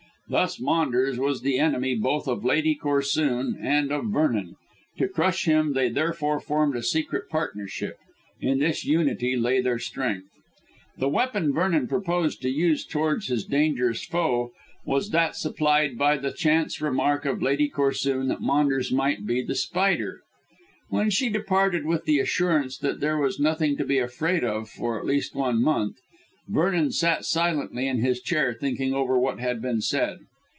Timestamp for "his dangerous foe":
13.27-14.53